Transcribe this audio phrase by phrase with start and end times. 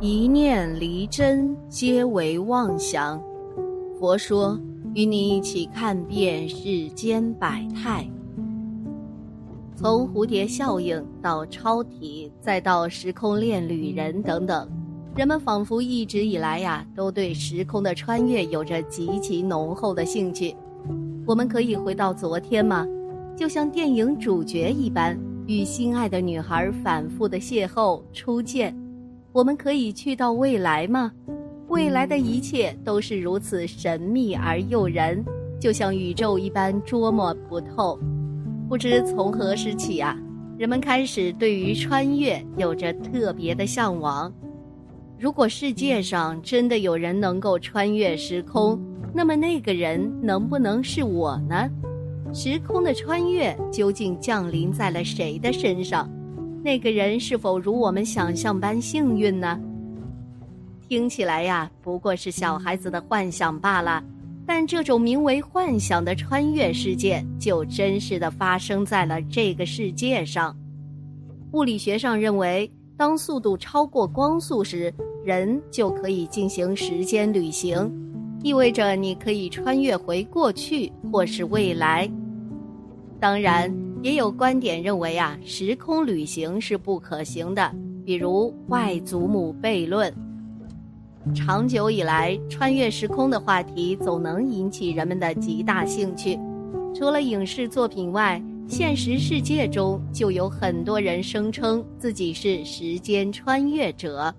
[0.00, 3.22] 一念离真，皆为妄想。
[3.98, 4.58] 佛说，
[4.94, 8.06] 与你一起看遍世间百态。
[9.76, 14.68] 从蝴蝶效应到超体，再到时空恋旅人等等，
[15.16, 20.54] 人们仿佛一直以来呀，都对时空的穿越有着极其浓厚的兴趣。
[21.24, 22.86] 我们可以回到昨天吗？
[23.36, 28.76] 就像电影主角一般，与心爱的女孩反复的邂逅、初见。
[29.34, 31.10] 我们可以去到未来吗？
[31.66, 35.24] 未来的一切都是如此神秘而诱人，
[35.58, 37.98] 就像宇宙一般捉摸不透。
[38.68, 40.16] 不知从何时起啊，
[40.56, 44.32] 人们开始对于穿越有着特别的向往。
[45.18, 48.80] 如果世界上真的有人能够穿越时空，
[49.12, 51.68] 那么那个人能不能是我呢？
[52.32, 56.08] 时空的穿越究竟降临在了谁的身上？
[56.64, 59.60] 那个人是否如我们想象般幸运呢？
[60.88, 64.02] 听起来呀，不过是小孩子的幻想罢了。
[64.46, 70.56] 但这种名为幻想的穿越事件，就真实的发生在了这个世界上。
[71.52, 74.90] 物理学上认为，当速度超过光速时，
[75.22, 77.92] 人就可以进行时间旅行，
[78.42, 82.10] 意味着你可以穿越回过去或是未来。
[83.20, 83.70] 当然，
[84.04, 87.74] 也有观点认为啊，时空旅行是不可行的，
[88.04, 90.12] 比如外祖母悖论。
[91.34, 96.38] 长久以来，穿越时空的话题总能引起人们的极大兴趣。
[96.94, 98.38] 除了影视作品外，
[98.68, 104.30] 现实世界中就有很多人声称自己是时间穿越者。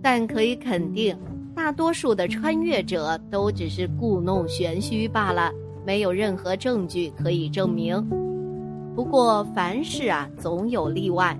[0.00, 1.14] 但可以肯定，
[1.54, 5.52] 大多数的穿越者都只是故弄玄虚罢了，
[5.84, 8.02] 没有任何证据可以证明。
[8.96, 11.38] 不过，凡事啊总有例外。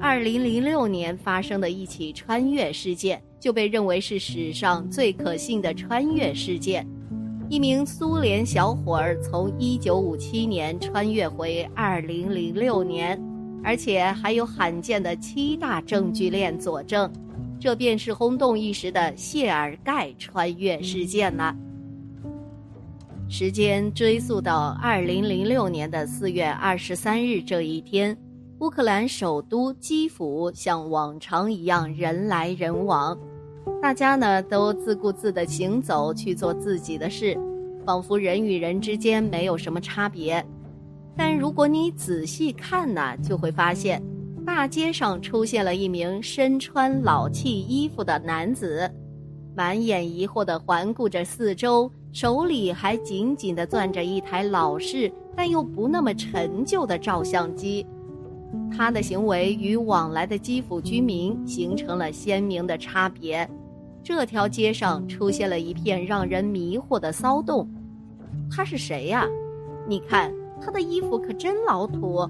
[0.00, 3.22] 二零零六年发生的一起穿越事件。
[3.42, 6.86] 就被认为是史上最可信的穿越事件。
[7.48, 13.20] 一名苏联小伙儿从1957年穿越回2006年，
[13.64, 17.12] 而且还有罕见的七大证据链佐证，
[17.58, 21.52] 这便是轰动一时的谢尔盖穿越事件了。
[23.34, 28.14] 时间追溯到2006年的4月23日这一天，
[28.58, 33.18] 乌克兰首都基辅像往常一样人来人往。
[33.80, 37.34] 大家呢都自顾自地行走去做自己的事，
[37.86, 40.44] 仿佛人与人之间没有什么差别。
[41.16, 44.02] 但如果你仔细看呢，就会发现，
[44.44, 48.90] 大街上出现了一名身穿老气衣服的男子，
[49.56, 57.86] 满眼疑惑地环顾着四周，手里还紧紧地攥着一台老式但又不那么陈旧的照相机。
[58.70, 63.48] 他的行为与往来的基辅居民形成了鲜明的差别。
[64.04, 67.66] 这条街上出现了一片让人迷惑的骚动，
[68.50, 69.26] 他是谁呀？
[69.88, 72.28] 你看他的衣服可真老土。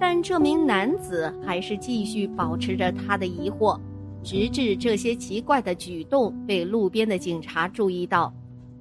[0.00, 3.78] 但这名男子还是继续保持着他的疑惑，
[4.22, 8.32] 直至这些奇怪的举动被路边的警察注意到。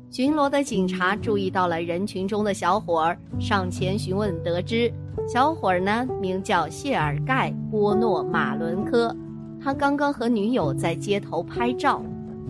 [0.10, 4.92] 巡逻的警察注意到了人群中的小伙儿，上前询问，得知
[5.28, 9.14] 小伙儿呢名叫谢尔盖·波诺马伦科。
[9.62, 12.02] 他刚刚和女友在街头拍照，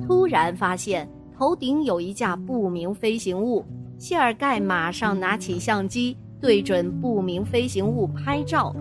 [0.05, 3.65] 突然发现头顶有一架不明飞行物。
[3.97, 8.73] 谢尔盖马上拿起相机，对准不明飞行物拍照。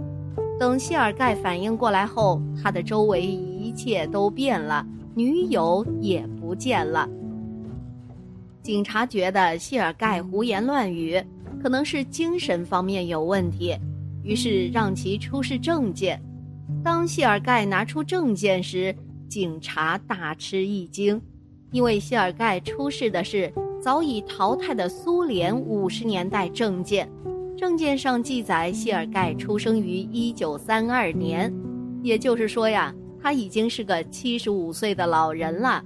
[0.61, 7.09] 等谢尔盖反应过来后，他的周围一切都变了，女友也不见了。
[8.67, 11.23] 警察觉得谢尔盖胡言乱语，
[11.63, 13.79] 可能是精神方面有问题，
[14.25, 16.21] 于是让其出示证件。
[16.83, 18.93] 当谢尔盖拿出证件时，
[19.29, 21.23] 警察大吃一惊，
[21.71, 27.09] 因为谢尔盖出示的是早已淘汰的苏联五十年代证件，
[27.57, 31.55] 证件上记载谢尔盖出生于一九三二年，
[32.03, 32.93] 也就是说呀，
[33.23, 35.85] 他已经是个七十五岁的老人了。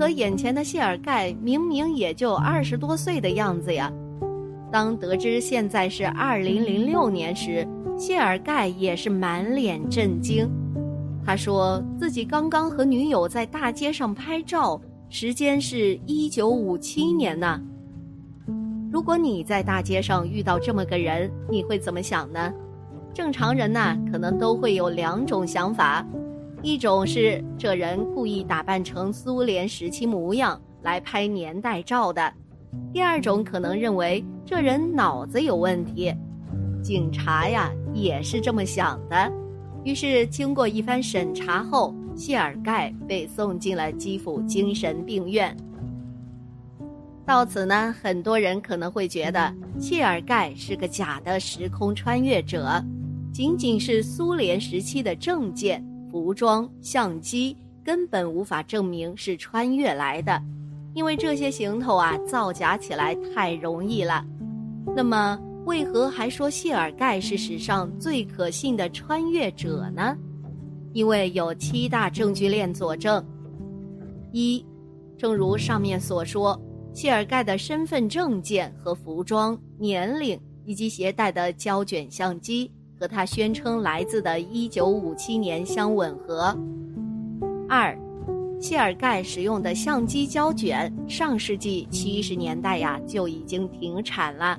[0.00, 3.92] 可眼前的谢尔盖明明也就二十多岁的样子呀。
[4.72, 7.68] 当得知现在是二零零六年时，
[7.98, 10.48] 谢尔盖也是满脸震惊，
[11.22, 14.80] 他说自己刚刚和女友在大街上拍照，
[15.10, 17.60] 时间是一九五七年呢。
[18.90, 22.50] 如果你在大街上遇到这么个人，你会怎么想呢？
[23.12, 26.02] 正常人呐，可能都会有两种想法：
[26.62, 32.30] 一种是这人故意打扮成苏联时期模样来拍年代照的；
[32.92, 36.14] 第二种可能认为这人脑子有问题。
[36.82, 39.32] 警察呀，也是这么想的。
[39.84, 45.56] 于是，经过一番审查后，谢尔盖被送进了基辅精神病院。
[47.24, 52.82] 到此呢，很多人可能会觉得谢尔盖是个假的时空穿越者，
[53.32, 60.42] 仅仅是苏联时期的证件、服装、相机，根本无法证明是穿越来的，
[60.94, 64.24] 因为这些行头啊，造假起来太容易了。
[64.96, 70.16] 那么，为何还说谢尔盖是史上最可信的穿越者呢？
[70.92, 73.24] 因为有七大证据链佐证。
[74.32, 74.64] 一，
[75.16, 76.60] 正如上面所说。
[76.92, 82.68] 谢尔盖的身份证件和服装、年龄以及携带的胶卷相机
[83.00, 86.54] 和他宣称来自的1957年相吻合。
[87.66, 87.98] 二，
[88.60, 94.58] 谢尔盖使用的相机胶卷，上世纪七十年代呀就已经停产了。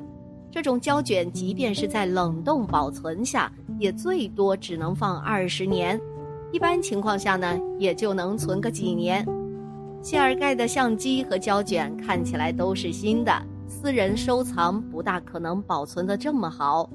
[0.50, 6.02] 这种胶卷即便是在冷冻保存下，也最多只能放二十年，
[6.52, 9.24] 一般情况下呢，也就能存个几年。
[10.02, 13.32] 谢尔盖的相机和胶卷看起来都是新的，
[13.68, 16.90] 私人收藏不大可能保存的这么好。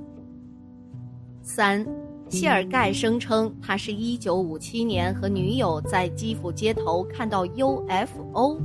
[1.48, 1.86] 三，
[2.28, 8.58] 谢尔盖声称他是一九五七年和女友在基辅街头看到 UFO，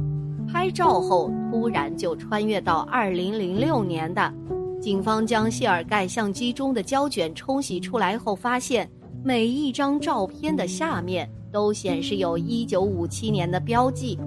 [0.52, 4.34] 拍照后突然就穿越到二零零六年的。
[4.82, 8.90] 警方将谢尔盖相机中的胶卷冲洗出来后，发现
[9.24, 14.18] 每一张照片的下面都显示有一九五七年的标记。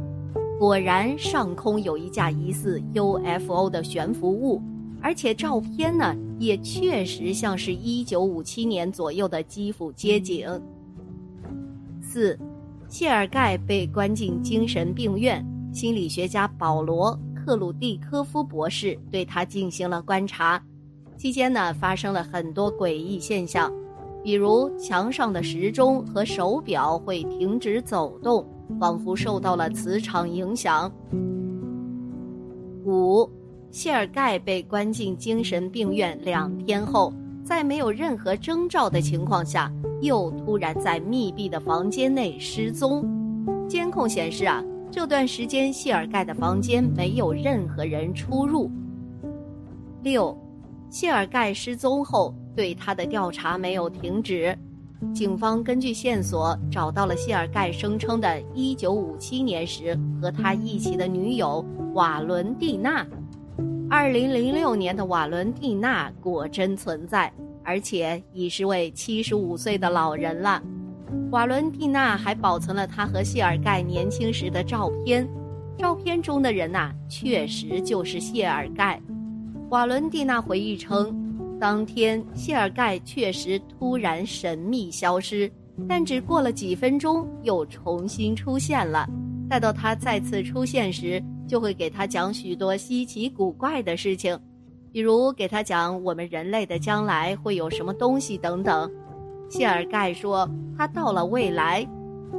[0.61, 4.63] 果然，上空有一架疑似 UFO 的悬浮物，
[5.05, 10.49] 而且照片呢也确实像是一九五七年左右的基辅街景。
[12.01, 12.39] 四，
[12.89, 17.13] 谢尔盖被关进精神病院，心理学家保罗·
[17.45, 20.59] 克鲁蒂科夫博士对他进行了观察，
[21.19, 23.71] 期间呢发生了很多诡异现象，
[24.23, 28.43] 比如墙上的时钟和手表会停止走动。
[28.81, 30.91] 仿佛受到了磁场影响。
[33.75, 37.13] 谢尔盖被关进精神病院两天后，
[37.43, 39.69] 在没有任何征兆的情况下，
[40.01, 43.05] 又突然在密闭的房间内失踪。
[43.69, 44.63] 监控显示啊，
[44.93, 48.71] 这段时间谢尔盖的房间没有任何人出入。
[50.05, 50.39] 六，
[50.89, 54.57] 谢尔盖失踪后，对他的调查没有停止。
[55.13, 61.63] 警方根据线索找到了谢尔盖声称的1957年时和他一起的女友
[61.95, 63.05] 瓦伦蒂娜。
[63.95, 67.33] 2006年的瓦伦蒂娜果真存在，
[67.63, 70.61] 而且已是位75岁的老人了。
[71.31, 75.25] 瓦伦蒂娜还保存了他和谢尔盖年轻时的照片，
[75.79, 79.01] 照片中的人呐，确实就是谢尔盖。
[79.71, 81.15] 瓦伦蒂娜回忆称。
[81.61, 85.49] 当天，谢尔盖确实突然神秘消失，
[85.89, 89.09] 但只过了几分钟又重新出现了。
[89.49, 94.39] 待到他再次出现时，就会给他讲许多稀奇古怪的事情，
[94.93, 98.91] 比如给他讲我们人类的将来会有什么东西等等。
[99.51, 101.87] 谢尔盖说他到了未来，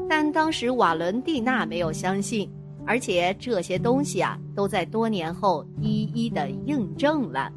[0.09, 2.49] 但当时瓦伦蒂娜没有相信，
[2.85, 7.51] 而且这些东西啊都在多年后一一的印证了。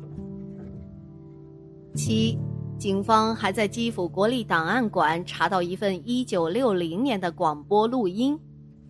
[1.95, 2.39] 七，
[2.77, 8.39] 警方还在基辅国立档案馆查到一份一九六零年的广播录音，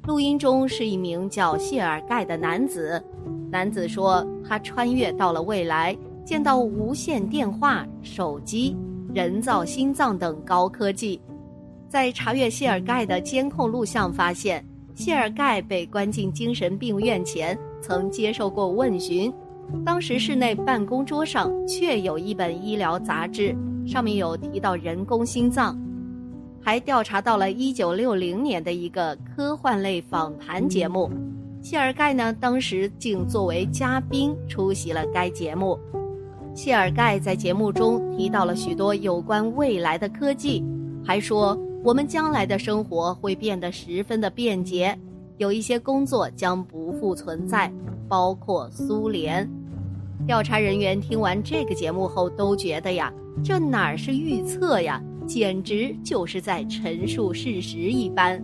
[0.09, 2.99] 录音中是一名叫谢尔盖的男子，
[3.51, 8.75] 男子说他穿越到了未来，见到无线电话、手机、
[9.13, 11.21] 人造心脏等高科技。
[11.91, 19.31] 在查阅谢尔盖的监控录像，发现谢尔盖被关进精神病院前曾接受过问询。
[19.85, 23.55] 当时室内办公桌上确有一本医疗杂志，
[23.87, 25.79] 上面有提到人工心脏，
[26.63, 31.11] 还调查到了1960年的一个科幻类访谈节目，
[31.63, 35.79] 谢尔盖呢当时竟作为嘉宾出席了该节目。
[36.55, 40.65] 谢尔盖在节目中提到了许多有关未来的科技，
[41.05, 44.99] 还说我们将来的生活会变得十分的便捷，
[45.37, 47.73] 有一些工作将不复存在，
[48.09, 49.49] 包括苏联。
[50.27, 53.13] 调查人员听完这个节目后，都觉得呀，
[53.45, 58.43] 这哪是预测呀，简直就是在陈述事实一般。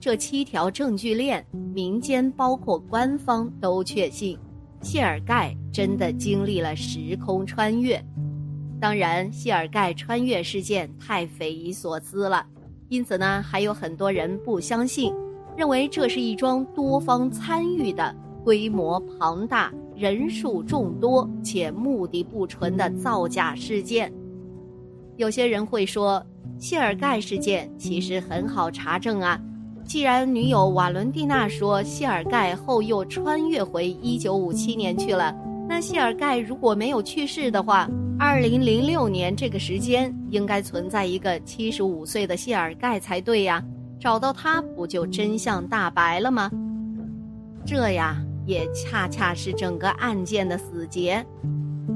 [0.00, 4.38] 这七条证据链，民间包括官方都确信，
[4.80, 8.02] 谢尔盖真的经历了时空穿越。
[8.80, 12.46] 当然，谢尔盖穿越事件太匪夷所思了，
[12.88, 15.12] 因此呢，还有很多人不相信，
[15.54, 24.10] 认为这是一桩多方参与的、规模庞大、人数众多且目的不纯的造假事件。
[25.20, 26.24] 有些人会说，
[26.58, 29.38] 谢尔盖事件其实很好查证啊。
[29.84, 35.36] 既然女友瓦伦蒂娜说谢尔盖后又穿越回一九五七年去了，
[35.68, 37.86] 那谢尔盖如果没有去世的话，
[38.18, 43.62] 二零零六年这个时间应该存在一个七十五岁的谢尔盖才对呀，
[44.00, 46.50] 找到他不就真相大白了吗？
[47.66, 51.22] 这呀也恰恰是整个案件的死结。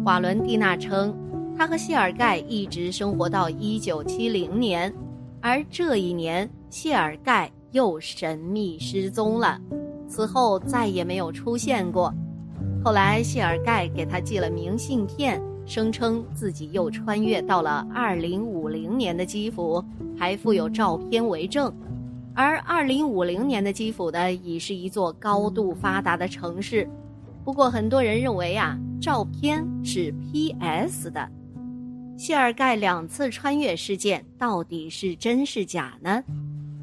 [0.04, 1.16] 瓦伦蒂娜称，
[1.57, 4.93] 他和谢尔盖一直生活到一九七零年，
[5.41, 7.51] 而这一年谢尔盖。
[7.75, 9.61] 又神秘失踪了，
[10.07, 12.15] 此后再也没有出现过。
[12.85, 19.85] 后来谢尔盖给他寄了明信片，声称自己又穿越到了二零五零年的基辅，
[20.17, 21.75] 还附有照片为证。
[22.33, 26.89] 而二零五零年的基辅呢，已是一座高度发达的城市。
[27.45, 31.11] 不过很多人认为啊，照片是 P.S.
[31.11, 31.29] 的。
[32.16, 36.23] 谢尔盖两次穿越事件到底是真是假呢？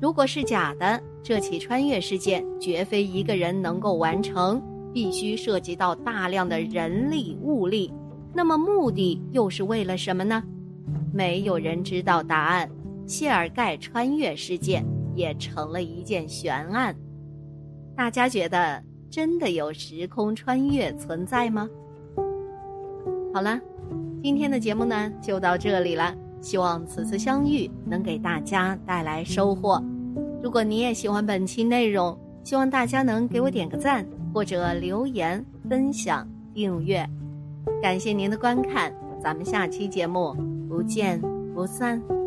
[0.02, 4.62] 如果是假的，这起穿越事件绝非一个人能够完成，
[4.94, 7.92] 必须涉及到大量的人力物力。
[8.34, 10.44] 那么目的又是为了什么呢？
[11.14, 12.70] 没有人知道答案。
[13.08, 14.86] 谢尔盖穿越事件
[15.16, 16.96] 也成了一件悬案。
[17.96, 21.70] 大家觉得真的有时空穿越存在吗？
[23.34, 23.60] 好了，
[24.24, 26.16] 今天的节目呢就到这里了。
[26.42, 29.84] 希望此次相遇能给大家带来收获。
[30.42, 37.08] 如果你也喜欢本期内容，希望大家能给我点个赞，或者留言、分享、订阅。
[37.82, 40.36] 感谢您的观看，咱们下期节目
[40.68, 41.22] 不见
[41.54, 42.21] 不散。